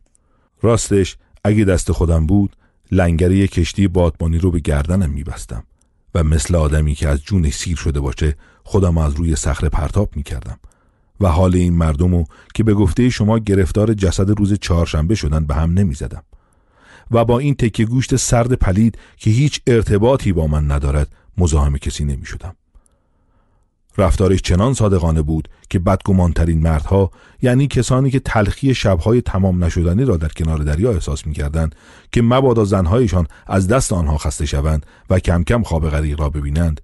راستش 0.62 1.16
اگه 1.44 1.64
دست 1.64 1.92
خودم 1.92 2.26
بود 2.26 2.56
لنگری 2.92 3.48
کشتی 3.48 3.88
بادبانی 3.88 4.38
رو 4.38 4.50
به 4.50 4.60
گردنم 4.60 5.10
میبستم 5.10 5.64
و 6.14 6.24
مثل 6.24 6.54
آدمی 6.54 6.94
که 6.94 7.08
از 7.08 7.22
جونش 7.22 7.54
سیر 7.54 7.76
شده 7.76 8.00
باشه 8.00 8.36
خودم 8.64 8.98
از 8.98 9.14
روی 9.14 9.36
صخره 9.36 9.68
پرتاب 9.68 10.16
می‌کردم. 10.16 10.58
و 11.20 11.28
حال 11.28 11.54
این 11.54 11.76
مردمو 11.76 12.24
که 12.54 12.64
به 12.64 12.74
گفته 12.74 13.10
شما 13.10 13.38
گرفتار 13.38 13.94
جسد 13.94 14.38
روز 14.38 14.54
چهارشنبه 14.60 15.14
شدن 15.14 15.46
به 15.46 15.54
هم 15.54 15.72
نمی‌زدم 15.72 16.22
و 17.10 17.24
با 17.24 17.38
این 17.38 17.54
تکه 17.54 17.84
گوشت 17.84 18.16
سرد 18.16 18.52
پلید 18.52 18.98
که 19.16 19.30
هیچ 19.30 19.60
ارتباطی 19.66 20.32
با 20.32 20.46
من 20.46 20.70
ندارد 20.70 21.08
مزاحم 21.38 21.76
کسی 21.76 22.04
نمی 22.04 22.24
شدم. 22.24 22.54
رفتارش 23.98 24.42
چنان 24.42 24.74
صادقانه 24.74 25.22
بود 25.22 25.48
که 25.70 25.78
بدگمانترین 25.78 26.62
مردها 26.62 27.10
یعنی 27.42 27.66
کسانی 27.66 28.10
که 28.10 28.20
تلخی 28.20 28.74
شبهای 28.74 29.20
تمام 29.20 29.64
نشدنی 29.64 30.04
را 30.04 30.16
در 30.16 30.28
کنار 30.28 30.58
دریا 30.58 30.92
احساس 30.92 31.26
می‌کردند 31.26 31.74
که 32.12 32.22
مبادا 32.22 32.64
زنهایشان 32.64 33.26
از 33.46 33.68
دست 33.68 33.92
آنها 33.92 34.18
خسته 34.18 34.46
شوند 34.46 34.86
و 35.10 35.18
کم 35.18 35.42
کم 35.42 35.62
خواب 35.62 35.90
غریق 35.90 36.20
را 36.20 36.30
ببینند 36.30 36.80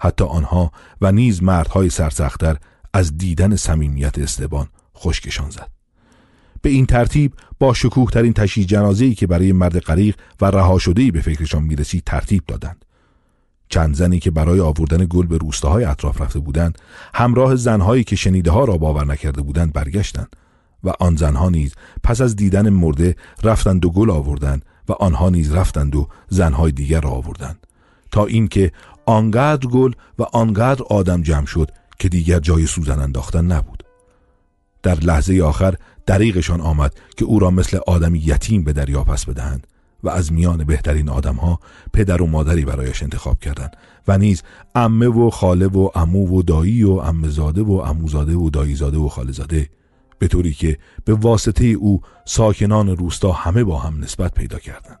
حتی 0.00 0.24
آنها 0.24 0.72
و 1.00 1.12
نیز 1.12 1.42
مردهای 1.42 1.90
سرسختتر 1.90 2.56
از 2.92 3.18
دیدن 3.18 3.56
صمیمیت 3.56 4.18
استبان 4.18 4.68
خشکشان 4.96 5.50
زد. 5.50 5.68
به 6.62 6.70
این 6.70 6.86
ترتیب 6.86 7.32
با 7.58 7.74
شکوه 7.74 8.10
ترین 8.10 8.32
تشییع 8.32 8.66
جنازه‌ای 8.66 9.14
که 9.14 9.26
برای 9.26 9.52
مرد 9.52 9.78
غریق 9.78 10.16
و 10.40 10.44
رها 10.44 10.78
شده‌ای 10.78 11.10
به 11.10 11.20
فکرشان 11.20 11.62
می‌رسید 11.62 12.02
ترتیب 12.06 12.42
دادند. 12.46 12.84
چند 13.68 13.94
زنی 13.94 14.18
که 14.18 14.30
برای 14.30 14.60
آوردن 14.60 15.06
گل 15.10 15.26
به 15.26 15.38
روستاهای 15.38 15.84
اطراف 15.84 16.20
رفته 16.20 16.38
بودند 16.38 16.78
همراه 17.14 17.56
زنهایی 17.56 18.04
که 18.04 18.16
شنیده 18.16 18.50
ها 18.50 18.64
را 18.64 18.76
باور 18.76 19.04
نکرده 19.04 19.42
بودند 19.42 19.72
برگشتند 19.72 20.36
و 20.84 20.92
آن 21.00 21.16
زنها 21.16 21.48
نیز 21.48 21.74
پس 22.02 22.20
از 22.20 22.36
دیدن 22.36 22.68
مرده 22.68 23.16
رفتند 23.42 23.84
و 23.84 23.90
گل 23.90 24.10
آوردند 24.10 24.64
و 24.88 24.92
آنها 24.92 25.30
نیز 25.30 25.52
رفتند 25.52 25.96
و 25.96 26.08
زنهای 26.28 26.72
دیگر 26.72 27.00
را 27.00 27.10
آوردند. 27.10 27.66
تا 28.10 28.26
اینکه 28.26 28.72
آنقدر 29.06 29.66
گل 29.66 29.92
و 30.18 30.22
آنقدر 30.22 30.82
آدم 30.82 31.22
جمع 31.22 31.46
شد 31.46 31.70
که 32.02 32.08
دیگر 32.08 32.38
جای 32.38 32.66
سوزن 32.66 32.98
انداختن 32.98 33.44
نبود. 33.44 33.82
در 34.82 34.94
لحظه 34.94 35.42
آخر 35.42 35.74
دریغشان 36.06 36.60
آمد 36.60 36.94
که 37.16 37.24
او 37.24 37.38
را 37.38 37.50
مثل 37.50 37.78
آدمی 37.86 38.18
یتیم 38.18 38.64
به 38.64 38.72
دریا 38.72 39.04
پس 39.04 39.24
بدهند 39.24 39.66
و 40.02 40.08
از 40.08 40.32
میان 40.32 40.64
بهترین 40.64 41.08
آدمها 41.08 41.60
پدر 41.92 42.22
و 42.22 42.26
مادری 42.26 42.64
برایش 42.64 43.02
انتخاب 43.02 43.38
کردند 43.38 43.76
و 44.08 44.18
نیز 44.18 44.42
امه 44.74 45.06
و 45.06 45.30
خاله 45.30 45.66
و 45.66 45.90
امو 45.94 46.38
و 46.38 46.42
دایی 46.42 46.84
و 46.84 46.90
امزاده 46.90 47.62
و 47.62 47.72
اموزاده 47.72 48.34
و 48.34 48.50
داییزاده 48.50 48.98
و 48.98 49.08
خالزاده 49.08 49.68
به 50.18 50.28
طوری 50.28 50.52
که 50.52 50.78
به 51.04 51.14
واسطه 51.14 51.64
او 51.64 52.00
ساکنان 52.24 52.88
روستا 52.96 53.32
همه 53.32 53.64
با 53.64 53.78
هم 53.78 54.04
نسبت 54.04 54.34
پیدا 54.34 54.58
کردند. 54.58 55.00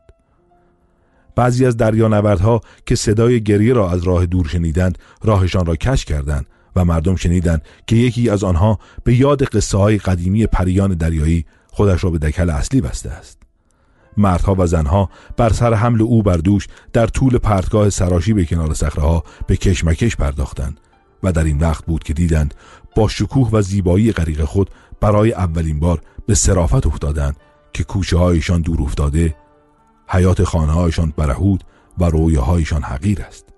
بعضی 1.36 1.66
از 1.66 1.76
دریانوردها 1.76 2.60
که 2.86 2.94
صدای 2.94 3.42
گریه 3.42 3.72
را 3.72 3.90
از 3.90 4.02
راه 4.02 4.26
دور 4.26 4.48
شنیدند 4.48 4.98
راهشان 5.22 5.66
را 5.66 5.76
کش 5.76 6.04
کردند 6.04 6.46
و 6.76 6.84
مردم 6.84 7.16
شنیدند 7.16 7.62
که 7.86 7.96
یکی 7.96 8.30
از 8.30 8.44
آنها 8.44 8.78
به 9.04 9.14
یاد 9.14 9.44
قصه 9.44 9.78
های 9.78 9.98
قدیمی 9.98 10.46
پریان 10.46 10.94
دریایی 10.94 11.44
خودش 11.66 12.04
را 12.04 12.10
به 12.10 12.18
دکل 12.18 12.50
اصلی 12.50 12.80
بسته 12.80 13.10
است. 13.10 13.42
مردها 14.16 14.54
و 14.58 14.66
زنها 14.66 15.10
بر 15.36 15.52
سر 15.52 15.74
حمل 15.74 16.02
او 16.02 16.22
بر 16.22 16.36
دوش 16.36 16.66
در 16.92 17.06
طول 17.06 17.38
پرتگاه 17.38 17.90
سراشی 17.90 18.32
به 18.32 18.44
کنار 18.44 18.76
ها 18.98 19.24
به 19.46 19.56
کشمکش 19.56 20.16
پرداختند 20.16 20.80
و 21.22 21.32
در 21.32 21.44
این 21.44 21.58
وقت 21.58 21.84
بود 21.84 22.04
که 22.04 22.12
دیدند 22.12 22.54
با 22.96 23.08
شکوه 23.08 23.48
و 23.52 23.62
زیبایی 23.62 24.12
غریق 24.12 24.44
خود 24.44 24.70
برای 25.00 25.32
اولین 25.32 25.80
بار 25.80 26.00
به 26.26 26.34
سرافت 26.34 26.86
افتادند 26.86 27.36
که 27.72 27.84
کوچه 27.84 28.18
هایشان 28.18 28.62
دور 28.62 28.82
افتاده 28.82 29.34
حیات 30.08 30.44
خانه 30.44 30.72
هایشان 30.72 31.12
برهود 31.16 31.64
و 31.98 32.04
رویاهایشان 32.04 32.82
حقیر 32.82 33.22
است. 33.22 33.51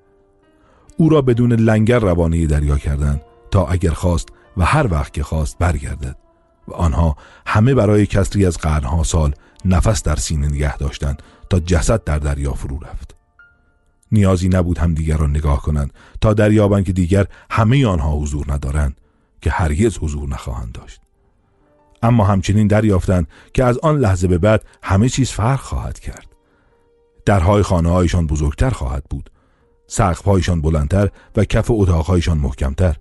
او 0.96 1.08
را 1.08 1.22
بدون 1.22 1.52
لنگر 1.52 1.98
روانه 1.98 2.46
دریا 2.46 2.78
کردند 2.78 3.20
تا 3.50 3.66
اگر 3.66 3.90
خواست 3.90 4.28
و 4.56 4.64
هر 4.64 4.92
وقت 4.92 5.12
که 5.12 5.22
خواست 5.22 5.58
برگردد 5.58 6.16
و 6.68 6.74
آنها 6.74 7.16
همه 7.46 7.74
برای 7.74 8.06
کسری 8.06 8.46
از 8.46 8.58
قرنها 8.58 9.02
سال 9.02 9.34
نفس 9.64 10.02
در 10.02 10.16
سینه 10.16 10.46
نگه 10.46 10.76
داشتند 10.76 11.22
تا 11.50 11.60
جسد 11.60 12.04
در 12.04 12.18
دریا 12.18 12.52
فرو 12.52 12.78
رفت. 12.78 13.14
نیازی 14.12 14.48
نبود 14.48 14.78
هم 14.78 14.94
دیگر 14.94 15.16
را 15.16 15.26
نگاه 15.26 15.62
کنند 15.62 15.92
تا 16.20 16.34
دریابند 16.34 16.84
که 16.84 16.92
دیگر 16.92 17.26
همه 17.50 17.86
آنها 17.86 18.16
حضور 18.16 18.52
ندارند 18.52 19.00
که 19.40 19.50
هرگز 19.50 19.98
حضور 19.98 20.28
نخواهند 20.28 20.72
داشت. 20.72 21.00
اما 22.02 22.24
همچنین 22.24 22.66
دریافتند 22.66 23.28
که 23.54 23.64
از 23.64 23.78
آن 23.78 23.98
لحظه 23.98 24.28
به 24.28 24.38
بعد 24.38 24.64
همه 24.82 25.08
چیز 25.08 25.30
فرق 25.30 25.60
خواهد 25.60 25.98
کرد. 25.98 26.26
درهای 27.26 27.62
خانه 27.62 27.90
هایشان 27.90 28.26
بزرگتر 28.26 28.70
خواهد 28.70 29.04
بود 29.10 29.30
سقفهایشان 29.86 30.60
بلندتر 30.60 31.08
و 31.36 31.44
کف 31.44 31.70
اتاقهایشان 31.70 32.38
محکمتر 32.38 32.96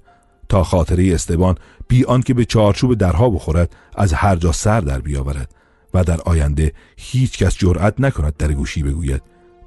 تا 0.50 0.64
خاطره 0.64 1.14
استبان 1.14 1.56
بی 1.88 2.06
که 2.26 2.34
به 2.34 2.46
چارچوب 2.46 2.94
درها 2.94 3.30
بخورد 3.30 3.76
از 3.96 4.14
هر 4.14 4.36
جا 4.36 4.52
سر 4.52 4.82
در 4.82 5.00
بیاورد 5.00 5.56
و 5.94 6.04
در 6.04 6.22
آینده 6.22 6.74
هیچ 6.98 7.38
کس 7.38 7.58
جرأت 7.58 7.94
نکند 8.00 8.38
در 8.38 8.54
گوشی 8.54 8.84
بگوید 8.84 9.22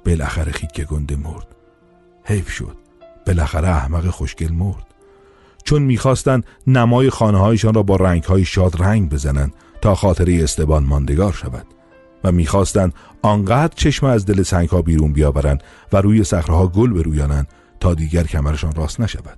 بالاخره 0.05 0.51
خیک 0.51 0.81
گنده 0.81 1.15
مرد. 1.15 1.47
حیف 2.23 2.49
شد. 2.49 2.77
بالاخره 3.27 3.67
احمق 3.67 4.07
خوشگل 4.07 4.51
مرد. 4.51 4.85
چون 5.63 5.81
می‌خواستند 5.81 6.45
نمای 6.67 7.09
خانه 7.09 7.37
هایشان 7.37 7.73
را 7.73 7.83
با 7.83 7.95
رنگ 7.95 8.23
های 8.23 8.45
شاد 8.45 8.81
رنگ 8.81 9.09
بزنند 9.09 9.53
تا 9.81 9.95
خاطره 9.95 10.43
استبان 10.43 10.83
ماندگار 10.83 11.33
شود. 11.33 11.65
می‌خواستند 12.31 12.93
آنقدر 13.21 13.73
چشم 13.75 14.05
از 14.05 14.25
دل 14.25 14.43
سنگ 14.43 14.69
ها 14.69 14.81
بیرون 14.81 15.13
بیاورند 15.13 15.63
و 15.93 15.97
روی 15.97 16.23
صخره 16.23 16.67
گل 16.67 16.93
برویانند 16.93 17.47
تا 17.79 17.93
دیگر 17.93 18.23
کمرشان 18.23 18.75
راست 18.75 18.99
نشود. 18.99 19.37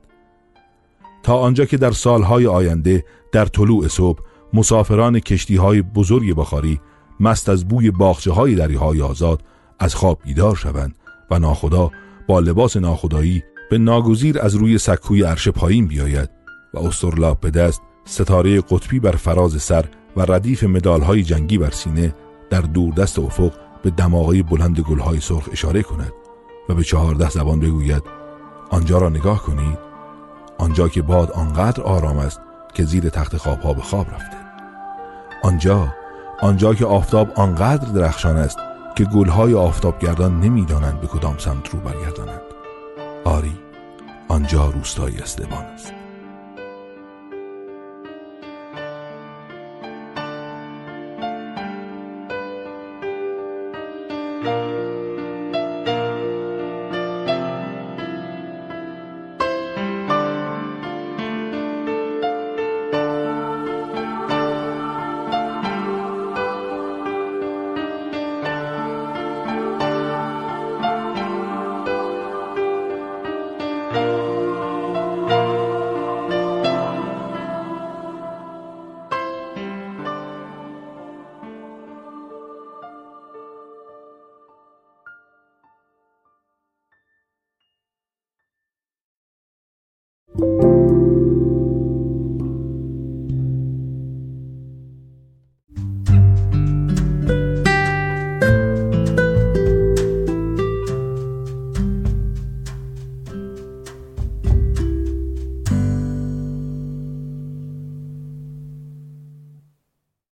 تا 1.24 1.38
آنجا 1.38 1.66
که 1.66 1.78
در 1.78 1.92
سالهای 1.92 2.48
آینده 2.48 3.06
در 3.32 3.46
طلوع 3.46 3.88
صبح 3.88 4.20
مسافران 4.54 5.20
کشتی 5.20 5.56
های 5.56 5.82
بزرگ 5.82 6.36
بخاری 6.36 6.80
مست 7.20 7.50
از 7.50 7.68
بوی 7.68 7.92
باخچه 7.92 8.32
های 8.32 8.56
دریهای 8.56 9.02
آزاد 9.02 9.44
از 9.80 9.96
خواب 9.96 10.20
بیدار 10.24 10.56
شوند 10.56 10.96
و 11.32 11.40
ناخدا 11.40 11.92
با 12.28 12.40
لباس 12.40 12.78
ناخدایی 12.78 13.44
به 13.70 13.78
ناگزیر 13.78 14.40
از 14.40 14.56
روی 14.56 14.78
سکوی 14.78 15.24
عرش 15.24 15.48
پایین 15.48 15.88
بیاید 15.88 16.30
و 16.74 16.80
استرلاب 16.80 17.40
به 17.40 17.52
دست 17.52 17.82
ستاره 18.06 18.62
قطبی 18.62 19.00
بر 19.00 19.12
فراز 19.12 19.62
سر 19.62 19.86
و 20.18 20.22
ردیف 20.22 20.64
های 20.86 21.24
جنگی 21.24 21.58
بر 21.58 21.72
سینه 21.72 22.14
در 22.50 22.62
دست 22.98 23.20
افق 23.20 23.52
به 23.84 23.90
دماغای 23.90 24.44
بلند 24.44 24.80
گلهای 24.80 25.20
سرخ 25.20 25.50
اشاره 25.52 25.84
کند 25.84 26.14
و 26.70 26.74
به 26.74 26.84
چهارده 26.84 27.30
زبان 27.30 27.60
بگوید 27.60 28.04
آنجا 28.70 28.98
را 28.98 29.10
نگاه 29.10 29.44
کنید. 29.44 29.78
آنجا 30.58 30.88
که 30.88 31.02
باد 31.02 31.32
آنقدر 31.32 31.84
آرام 31.84 32.18
است 32.18 32.40
که 32.74 32.84
زیر 32.84 33.10
تخت 33.10 33.38
خواب 33.38 33.62
ها 33.62 33.74
به 33.74 33.82
خواب 33.82 34.08
رفته. 34.12 34.38
آنجا 35.44 35.94
آنجا 36.42 36.74
که 36.74 36.86
آفتاب 36.86 37.32
آنقدر 37.36 37.92
درخشان 37.92 38.38
است 38.38 38.58
که 38.96 39.06
گلهای 39.06 39.54
آفتابگردان 39.54 40.40
نمی‌دانند 40.40 41.02
به 41.02 41.08
کدام 41.08 41.38
سمت 41.38 41.70
رو 41.70 41.80
برگردانند. 41.80 42.42
آری 43.26 43.60
آنجا 44.28 44.70
روستای 44.70 45.18
استبان 45.18 45.64
است. 45.64 45.94